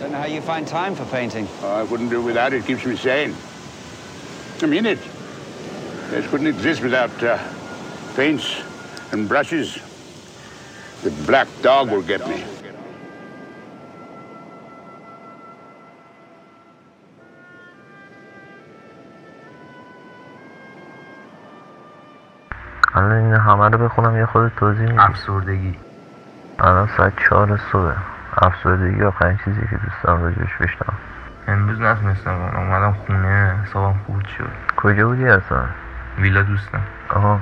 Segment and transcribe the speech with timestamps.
[0.00, 1.48] Don't know how you find time for painting.
[1.62, 2.66] Oh, I wouldn't do without it.
[2.66, 3.34] Keeps me sane.
[4.62, 4.98] I mean it.
[6.10, 7.38] This couldn't exist without uh,
[8.14, 8.62] paints
[9.12, 9.78] and brushes.
[11.02, 12.44] The black dog will get me.
[22.94, 25.78] الان این همه رو بخونم یه خود توضیح میدی افسردگی
[26.58, 27.96] الان ساعت چهار صبح
[28.37, 30.97] افسردگی آخرین چیزی که دوست دارم راجبش بشنوم.
[31.47, 34.49] امروز نتونستم اومدم خونه حسابم خورد شد.
[34.77, 35.63] کجا بودی اصلا؟
[36.17, 36.81] ویلا دوستم.
[37.09, 37.39] آها.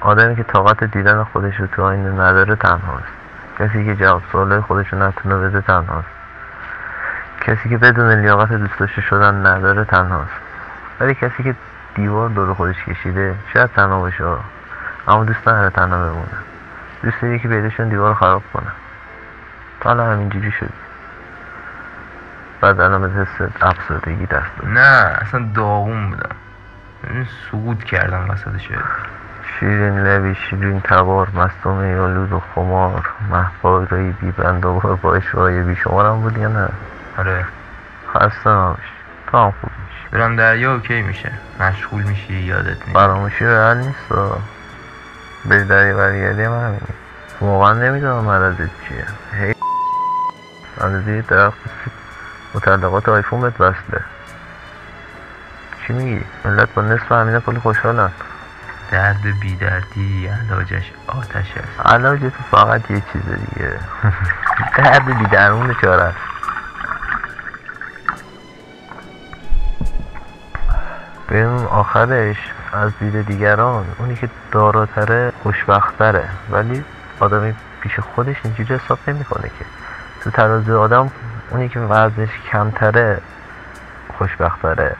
[0.00, 3.12] آدمی که طاقت دیدن خودش رو تو آینه نداره تنهاست.
[3.58, 6.08] کسی که جواب سوال خودش رو نتونه بده تنهاست.
[7.40, 10.32] کسی که بدون لیاقت دوست داشته شدن نداره تنهاست.
[11.00, 11.54] ولی کسی که
[11.94, 14.24] دیوار دور خودش کشیده شاید تنها باشه
[15.08, 16.26] اما دوست نداره تنها بمونه.
[17.02, 18.72] دوست داره یکی پیداشون دیوار خراب کنه.
[19.80, 20.68] تو الان همینجوری شدی.
[22.60, 26.36] بعد الان به حس افسردگی دست داد نه اصلا داغون بودم.
[27.10, 29.06] این سقوط کردم وسط شهر
[29.60, 35.62] شیرین لبی شیرین تبار مستوم یالود و خمار محبای رایی بی بند و با اشوای
[35.62, 36.68] بی شمارم بود یا نه؟
[37.18, 37.44] آره.
[38.14, 38.82] خسته نباشی
[39.30, 40.08] تو هم خوب میشی.
[40.12, 41.32] برم دریا اوکی میشه.
[41.60, 44.12] مشغول میشی یادت میاد فراموشی به حل نیست
[45.44, 46.80] بری دری برگردی هم همینی
[47.40, 49.06] واقعا نمی‌دونم مرضت چیه.
[49.32, 49.54] هی.
[50.80, 51.58] اندازه یه درخت
[52.54, 54.00] متعلقات آیفون بهت وصله.
[55.86, 58.10] چی میگی؟ ملت با نصف همینه کلی خوشحالن.
[58.90, 61.86] درد بیدردی علاجش آتش است.
[61.86, 63.78] علاج تو فقط یه چیز دیگه.
[64.76, 66.16] درد بی درمون چاره است
[71.28, 72.36] ببین آخرش
[72.72, 76.24] از دید دیگران اونی که داراتره خوشبختره.
[76.50, 76.84] ولی
[77.20, 79.64] آدمی پیش خودش اینجوری حساب نمی‌کنه که.
[80.20, 81.10] تو ترازو آدم
[81.50, 83.20] اونی که وزنش کمتره
[84.18, 84.96] خوشبختره.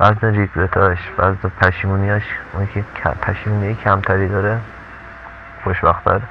[0.00, 2.22] وزن ریگرتاش وزن پشیمونیاش
[2.52, 2.84] اونی که
[3.22, 4.58] پشیمونی کمتری داره
[5.64, 6.22] خوشبختره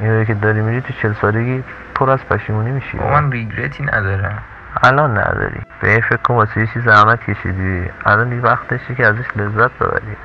[0.00, 1.64] اینه که داری میری تو چل سالگی
[1.94, 2.98] پر از پشیمونی میشی.
[2.98, 4.42] من ریگرتی ندارم.
[4.82, 5.60] الان نداری.
[5.80, 7.90] به این فکر کن واسه یه چیز زحمت کشیدی.
[8.04, 10.16] الان دیگه وقتشه که ازش لذت ببری.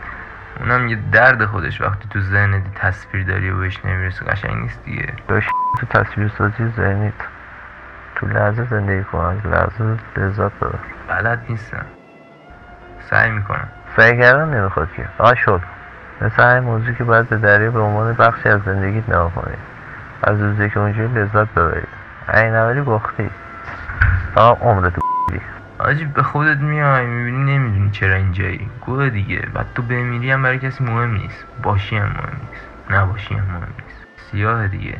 [0.59, 4.25] اونم یه درد خودش وقتی تو ذهنت تصویر داری و بهش نمی‌رسی.
[4.25, 5.13] قشنگ نیست دیگه.
[5.27, 5.49] داشت
[5.79, 7.13] تو تصویر سازی ذهنیت.
[8.15, 9.41] تو لحظه زندگی کن.
[9.45, 10.79] لحظه لذت ببر.
[11.07, 11.85] بلد نیستم.
[13.09, 13.67] سعی می‌کنم.
[13.97, 15.05] سعی کردن نمی‌خواد که.
[15.17, 15.61] فقط شد.
[16.21, 19.57] مثل همین موضوع که باید به دریا به عنوان بخشی از زندگیت نگاه کنی.
[20.23, 21.87] از روزی که اونجوری لذت ببری.
[22.33, 23.29] این اولی باختی.
[24.37, 24.93] فقط عمرت
[25.79, 30.59] آجی به خودت میای می‌بینی نمی‌دونی چرا اینجایی گوه دیگه بعد تو بمیری هم برای
[30.59, 34.97] کسی مهم نیست باشی هم مهم نیست نباشی هم مهم نیست سیاه دیگه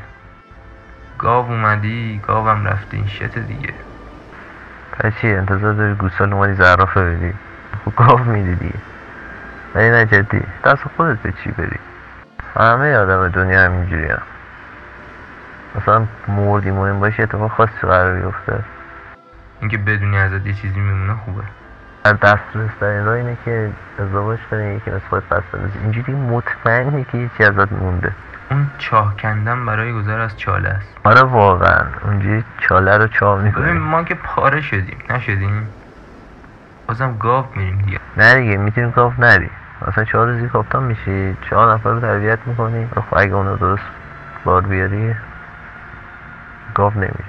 [1.17, 3.73] گاو اومدی گاوم رفتی این شت دیگه
[4.91, 7.33] پس چی انتظار داری گوسال اومدی زرافه بدی
[7.95, 8.79] گاو میدی دیگه
[9.75, 11.79] ولی نه جدی دست خودت چی بری
[12.55, 14.21] همه آدم دنیا همینجوری هم
[15.75, 18.76] مثلا مردی مهم باشه اتفاق خاصی قرار بیفته
[19.61, 21.43] اینکه بدونی ازت یه چیزی میمونه خوبه.
[22.05, 23.69] دسترس ترین راه اینه که
[23.99, 28.11] ازدواج کنی یکی مثل خودت پس بندازی اینجوری مطمئنی که هیچی ازت مونده.
[28.51, 30.97] اون چاه کندن برای گذر از چاله است.
[31.03, 31.85] آره واقعا.
[32.03, 34.97] اونجوری چاله رو چاو ببین می‌کنی ما که پاره شدیم.
[35.09, 35.67] نشدیم.
[36.87, 37.99] بازم گاو میریم دیگه.
[38.17, 39.49] نه دیگه می‌تونی گاو نری
[39.87, 41.37] مثلا چهار روزی کاپتان میشی.
[41.49, 42.87] چهار نفر رو تربیت می‌کنی.
[42.95, 43.83] خب اگه اونو درست
[44.45, 45.15] بار بیاری
[46.75, 47.23] گاو نمیری.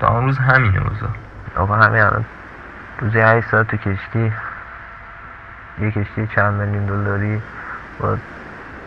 [0.00, 1.10] تا اون روز همینه اوضاع.
[1.56, 2.24] آقا همین الان
[2.98, 4.32] روزی هشت ساعت تو کشتی
[5.80, 7.42] یه کشتی چند میلیون دلاری
[8.00, 8.16] با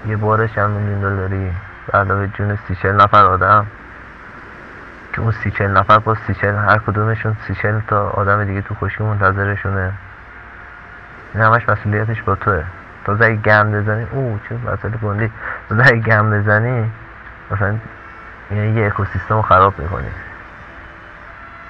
[0.07, 1.51] یه بارش چند میلیون دلاری
[1.87, 3.67] به علاوه جون سی چل نفر آدم.
[5.13, 8.61] که اون سی چل نفر با سی چل هر کدومشون سی چل تا آدم دیگه
[8.61, 9.91] تو خشکی منتظرشونه.
[11.33, 12.63] این همش مسئولیتش با توه.
[13.05, 15.31] تا اگه گم بزنی او چه مسئله گندی
[15.69, 16.91] تا اگه گم بزنی
[17.51, 17.75] مثلا
[18.51, 20.07] یعنی یه اکوسیستم خراب می‌کنی.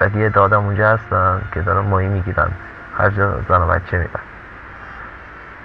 [0.04, 2.50] بعد یه دادم اونجا هستن که دارن ماهی می‌گیرن.
[2.98, 4.10] هر جا زن و بچه میرن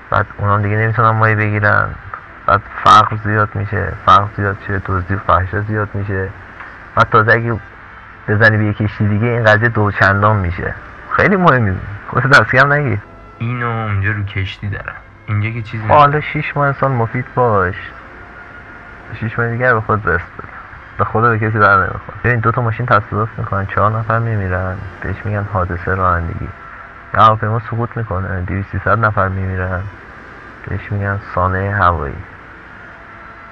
[0.10, 1.90] بعد اونام دیگه نمی‌تونن ماهی بگیرن.
[2.46, 3.92] بعد فقر زیاد میشه.
[4.06, 6.30] فقر زیاد شه دزدی و فحشا زیاد میشه.
[6.96, 7.60] بعد تازه اگه
[8.28, 10.74] بزنی به یه کشتی دیگه این قضیه دو چندان میشه.
[11.12, 11.78] خیلی مهمی.
[12.08, 13.00] خود دست کم نگیر.
[13.38, 14.96] اینو اونجا رو کشتی دارم
[15.26, 17.76] اینجا که چیزی حالا شیش ماه انسان مفید باش.
[19.20, 20.08] شیش ماه دیگر به خود دست
[20.38, 20.59] بده.
[21.00, 24.78] به خدا به کسی بر نمی‌خواد ببین دو تا ماشین تصادف می‌کنن چهار نفر میمیرن
[25.02, 26.50] بهش میگن حادثه رانندگی.
[27.14, 29.82] یه هواپیما سقوط می‌کنه 200 300 نفر میمیرن
[30.68, 32.16] بهش میگن سانحه هوایی.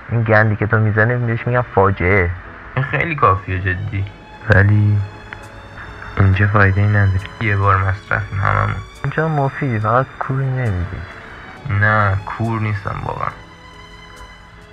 [0.09, 2.29] این گندی که تو می‌زنه بهش میگن فاجعه.
[2.75, 4.05] این خیلی کافیه جدی.
[4.49, 4.97] ولی
[6.17, 7.19] اینجا فایده ای نداره.
[7.41, 10.97] یه بار مصرفیم هممون اینجا مفیدی فقط کوری نمیدی
[11.69, 13.29] نه کور نیستم واقعا.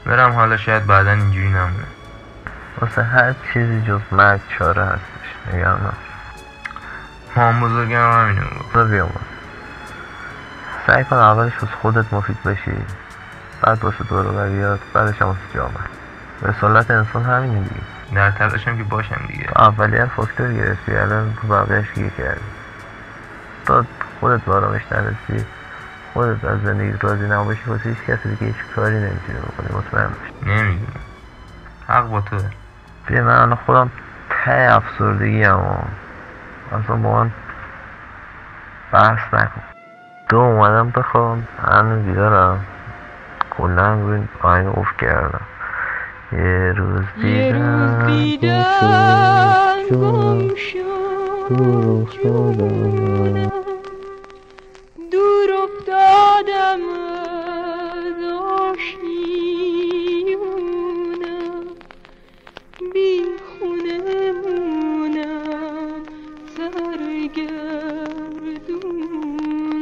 [0.06, 1.84] برم حالا شاید بعدا اینجوری نمونه.
[2.80, 5.54] واسه هر چیزی جز مرگ چاره هستش.
[5.54, 5.92] نگران.
[7.36, 9.22] مام بزرگم هم همینو بیامون
[10.86, 12.76] سعی کن اولش واسه خودت مفید بشی.
[13.62, 15.84] بعد واسه دور و بریات بعدش هم واسه جامعه.
[16.42, 17.80] رسالت انسان همینه دیگه.
[18.14, 19.44] در تلاشم که باشم دیگه.
[19.44, 22.40] تو اولیه فاکتور گرفتی الان تو بقیهش گیر کردی.
[23.66, 23.84] تا
[24.20, 25.46] خودت به آرامش نرسی
[26.12, 29.78] خودت از زندگی راضی نباشی واسه هیچ کسی دیگه هیچ کاری نمی‌تونی بکنی.
[29.78, 31.00] مطمئن باش نمی‌دونم.
[31.88, 32.50] حق با توه.
[33.06, 33.90] بیا من الان خودم
[34.30, 35.88] ته افسردگی هم
[36.72, 37.30] اصلا با من
[38.92, 39.62] بحث نکن
[40.28, 42.64] دو اومدم بخوام هنوز بیدارم
[43.50, 45.40] کلا روی آهنگ اوف کردم
[46.32, 47.98] یه روز دیدم
[49.90, 53.52] گم شد دور افتادم.
[55.12, 57.03] دور افتادم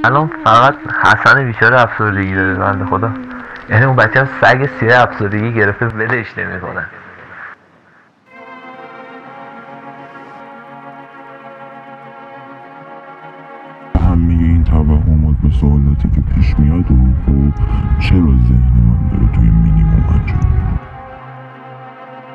[0.04, 3.10] الان فقط حسن بیچاره افسردگی داره بنده خدا.
[3.70, 6.87] یعنی اون بچه هم سگ سیره افسردگی گرفته ولش نمی‌کنه
[14.00, 14.64] همه این
[15.60, 16.94] سوالاتی که پیش میاد و
[17.26, 17.62] خب
[18.00, 20.40] چرا ذهن من داره توی مینیموم انجام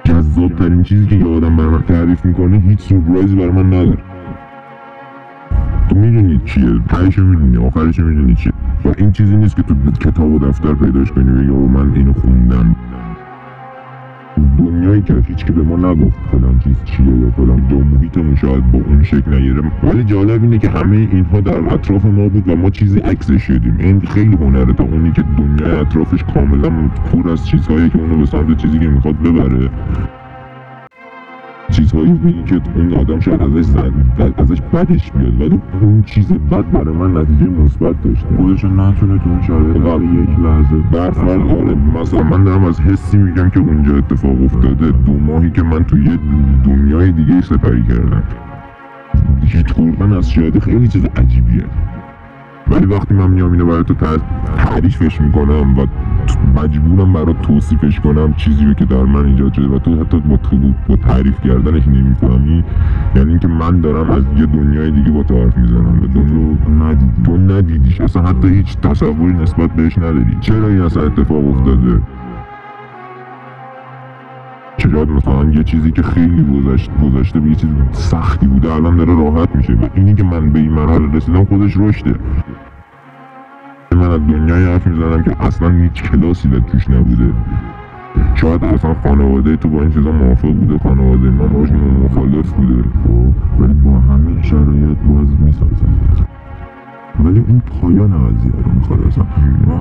[0.03, 4.06] جذاب ترین چیزی که یه آدم برای من تعریف می‌کنه هیچ سورپرایزی برای من نداره.
[5.97, 8.53] می‌دونی چیه؟ تهش می‌دونی آخرش می‌دونی چیه؟
[8.85, 12.75] و این چیزی نیست که تو کتاب و دفتر پیداش کنی آقا من اینو خوندم.
[14.57, 18.71] دنیایی که هیچ که به ما نگفت فلان چیز چیه یا فلان یا محیطمون شاید
[18.71, 19.61] با اون شکل نگیره.
[19.83, 23.75] ولی جالب اینه که همه اینها در اطراف ما بود و ما چیزی عکسش شدیم.
[23.79, 26.69] این خیلی هنره تا اونی که دنیای اطرافش کاملا
[27.13, 29.69] پر از چیزهایی که اونو به سمت چیزی که می‌خواد ببره.
[31.77, 33.93] چیزهایی بینی که اون آدم شاید ازش زن
[34.37, 35.41] ازش بدش بیاد.
[35.41, 40.39] ولی اون چیز بد برای من نتیجه مثبت داشت خودشو نتونه تو اون شرایط یک
[40.39, 40.77] لحظه.
[40.91, 44.91] برفرض آره مثلا من دارم از حسی میگم که اونجا اتفاق افتاده.
[44.91, 46.19] دو ماهی که من توی یه
[46.65, 48.23] دنیای دیگه سپری کردم.
[49.43, 51.63] هیت خوردن از شاید خیلی چیز عجیبیه.
[52.71, 54.21] ولی وقتی من میام اینو برای تو تع-
[54.57, 55.85] تعریفش می‌کنم و
[56.55, 60.37] مجبورم برات توصیفش کنم چیزی رو که در من ایجاد شده و تو حتی با
[60.37, 62.63] تو با تعریف کردنش نمی‌فهمی.
[63.15, 66.01] یعنی اینکه من دارم از یه دنیای دیگه با تو حرف می‌زنم.
[66.03, 66.21] و تو
[66.83, 67.23] ندیدی.
[67.25, 68.01] تو ندیدیش.
[68.01, 70.37] اصلا حتی هیچ تصوری نسبت بهش نداری.
[70.41, 72.01] چرا این اصلا اتفاق افتاده؟
[74.91, 79.55] شاید مثلا یه چیزی که خیلی گذشت گذشته یه چیز سختی بوده الان داره راحت
[79.55, 79.73] میشه.
[79.73, 82.15] و اینی که من به این مرحله رسیدم خودش رشده.
[83.91, 87.33] من از دنیای حرف می‌زنم که اصلا هیچ کلاسی در توش نبوده.
[88.35, 90.77] شاید اصلا خانواده تو با این چیزا موافق بوده.
[90.77, 91.69] خانواده من باش
[92.03, 92.83] مخالف بوده.
[92.83, 96.36] خب ولی با همه شرایط باز می‌سازم.
[97.23, 99.23] ولی اون پایان قضیه رو می‌خواد اصلا
[99.67, 99.71] و,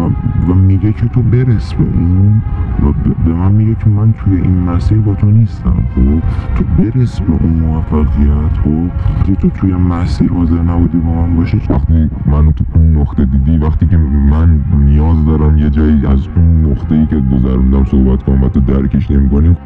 [0.00, 0.10] و,
[0.52, 2.42] و میگه که تو برس به اون
[2.82, 2.92] و
[3.24, 6.22] به من میگه که من توی این مسیر با تو نیستم خب؟
[6.54, 8.90] تو برس به اون موفقیت خب؟
[9.26, 11.60] که تو توی مسیر حاضر نبودی با من باشی.
[11.70, 16.70] وقتی منو تو اون نقطه دیدی وقتی که من نیاز دارم یه جایی از اون
[16.70, 19.56] نقطه ای که گذروندم صحبت کنم و تو درکش نمی‌کنی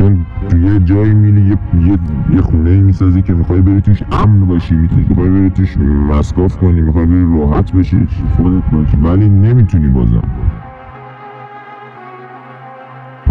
[0.00, 1.58] چون تو یه جایی میری یه,
[1.90, 1.98] یه,
[2.34, 5.76] یه خونه می‌سازی که می‌خوای بری توش امن باشی می‌خوای بری توش
[6.10, 10.22] مسکاف کنی می‌خوای بری راحت بشی خودت باشی ولی نمی‌تونی بازم.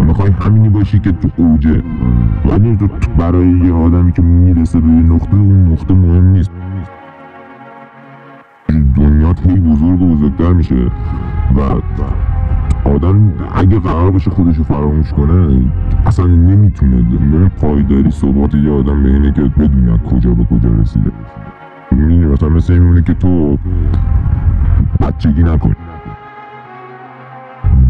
[0.06, 1.82] می‌خوای همینی باشی که تو اوجه.
[2.44, 6.50] ولی تو برای یه آدمی که می‌رسه به یه نقطه اون نقطه مهم نیست.
[8.96, 10.74] دنیات هی بزرگ و بزرگتر میشه.
[11.56, 11.60] و
[12.84, 15.62] آدم اگه قرار باشه خودش رو فراموش کنه
[16.06, 20.68] اصلا نمی‌تونه ببین پایداری ثبات یه آدم به اینه که بدونه از کجا به کجا
[20.80, 21.10] رسیده.
[21.90, 23.58] می‌دونی مثلا مثل این میمونه که تو
[25.00, 25.74] بچگی نکنی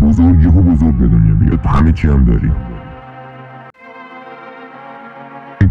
[0.02, 2.52] بزرگ یهو بزرگ به دنیا بیاد همه چی هم داری.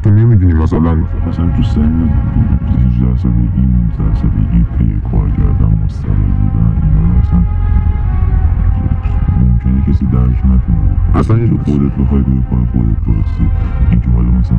[0.03, 0.97] تو نمی‌دونی مثلا
[1.27, 2.09] مثلا تو سن
[2.87, 3.61] 18 سالگی
[3.97, 7.43] 19 سالگی پی کار کردن مستقل بودن اینا مثلا
[9.89, 10.95] کسی درک نکنه.
[11.15, 13.49] اصلا یه خودت بخوای روی پای خودت برسی.
[13.91, 14.57] اینکه حالا مثلا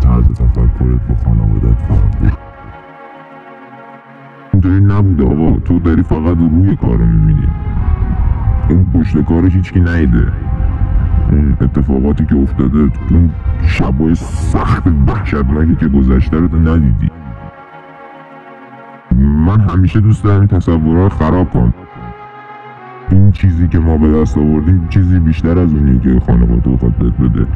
[0.00, 2.32] طرز تفکرت با خانوادت فرق کنه.
[4.52, 5.58] اینطوری نبوده آقا.
[5.58, 7.48] تو داری فقط روی کار رو می‌بینی.
[8.68, 10.32] اون پشت کارش هیچکی نیده.
[11.30, 12.78] اون اتفاقاتی که افتاده
[13.10, 13.30] اون
[13.66, 17.10] شبای سخت وحشتناکی که گذشته رو تو ندیدی.
[19.46, 21.74] من همیشه دوست دارم این تصورها خراب کنم.
[23.12, 27.12] این چیزی که ما به دست آوردیم چیزی بیشتر از اونی که خانواده بخواد بهت
[27.12, 27.46] بده.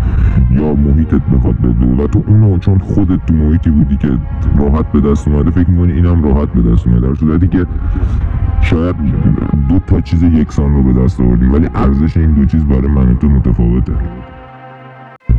[0.50, 2.04] یا محیطت بخواد بهت بده.
[2.04, 4.08] و تو اونو چون خودت تو محیطی بودی که
[4.58, 7.08] راحت به دست اومده فکر می‌کنی اینم راحت به دست اومده.
[7.08, 7.66] در صورتی که
[8.60, 8.96] شاید
[9.68, 13.16] دو تا چیز یکسان رو به دست آوردیم ولی ارزش این دو چیز برای من
[13.16, 13.92] تو متفاوته.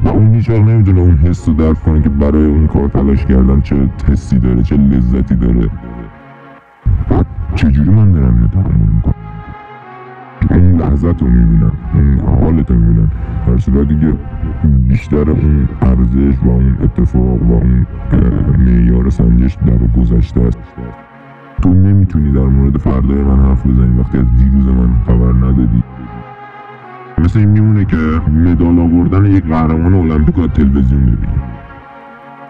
[0.03, 3.61] و اون هیچ نمی‌دونه اون حس رو درک کنه که برای اون کار تلاش کردن
[3.61, 3.75] چه
[4.11, 5.69] حسی داره چه لذتی داره.
[7.55, 9.26] چجوری من دارم اینو تحمل می‌کنم؟
[10.51, 13.11] اون لحظت رو می‌بینم اون حالت رو می‌بینم.
[13.47, 14.13] در صورتی که
[14.87, 20.59] بیشتر اون ارزش و اون اتفاق و اون اه، معیار سنجش در گذشته است.
[21.61, 25.83] تو نمی‌تونی در مورد فردای من حرف بزنی وقتی از دیروز من خبر ندادی.
[27.17, 27.97] مثل این میمونه که
[28.45, 31.27] مدال آوردن یک قهرمان المپیک تلویزیون ببینی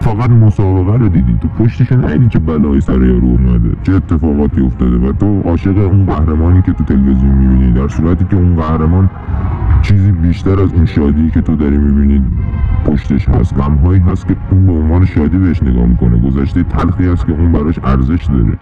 [0.08, 1.38] فقط مسابقه رو دیدی.
[1.40, 3.76] تو پشتش ندیدی چه بلایی سر یارو اومده.
[3.82, 7.72] چه اتفاقاتی افتاده و تو عاشق اون قهرمانی که تو تلویزیون می‌بینی.
[7.72, 9.10] در صورتی که اون قهرمان
[9.82, 12.24] چیزی بیشتر از اون شادی که تو داری می‌بینی
[12.84, 13.54] پشتش هست.
[13.54, 16.18] غمهایی هست که اون به عنوان شادی بهش نگاه می‌کنه.
[16.18, 18.58] گذشته تلخی هست که اون براش ارزش داره.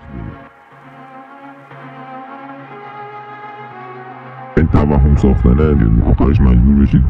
[4.56, 5.76] این توهم ساختنه
[6.06, 7.04] آخرش مجبور بشید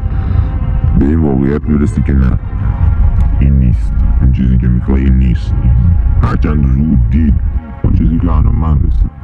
[0.99, 2.31] به این واقعیت برسی که نه.
[5.37, 5.53] نیست.
[6.23, 7.33] هرچند زود دید
[7.83, 9.17] اون چیزی که الان من رسید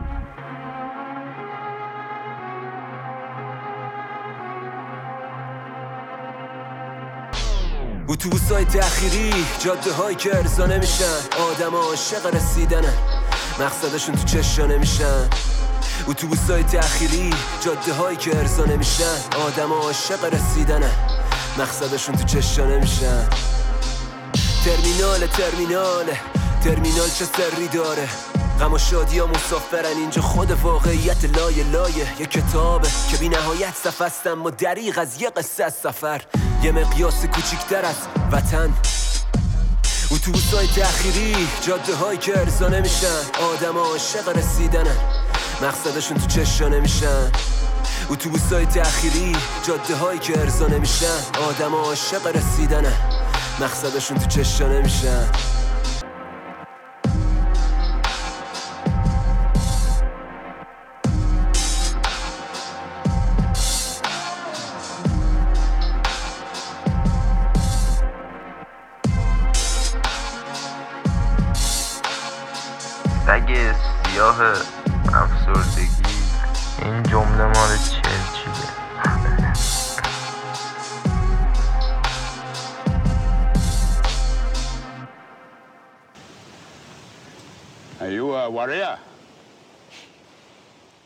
[8.07, 11.15] اتوبوس های تأخیری جاده هایی که ارزا نمیشن
[11.51, 12.93] آدم عاشق رسیدنن
[13.59, 15.29] مقصدشون تو چشا نمیشن.
[16.07, 17.33] اتوبوس های تأخیری
[17.65, 19.15] جاده هایی که ارزا نمیشن
[19.47, 20.91] آدم عاشق رسیدنن
[21.59, 23.27] مقصدشون تو چشا نمیشن.
[24.65, 26.05] ترمینال ترمینال.
[26.63, 28.09] ترمینال چه سری داره؟
[28.59, 29.97] غم و شادی ها مسافرن.
[29.97, 35.21] اینجا خود واقعیت لایه لایه یه کتابه که بی نهایت صفحه است اما دریغ از
[35.21, 36.21] یه قصه از سفر.
[36.63, 37.95] یه مقیاس کوچیکتر از
[38.31, 38.73] وطن.
[40.11, 43.21] اتوبوس های تأخیری جاده هایی که ارزا نمیشن.
[43.53, 44.97] آدم عاشق رسیدنن.
[45.61, 47.31] مقصدشون تو چشا نمیشن.
[48.09, 49.35] اتوبوس های تأخیری
[49.67, 51.19] جاده هایی که ارزا نمیشن.
[51.49, 53.22] آدم عاشق رسیدنن.
[53.61, 55.27] مقصدشون تو چشا نمیشن.
[74.13, 74.41] سیاه
[75.13, 76.15] افسردگی
[76.81, 78.82] این جمله مال چرچیله
[88.43, 88.99] Uh, a warrior?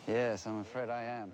[0.07, 1.31] Yes, I'm afraid I am.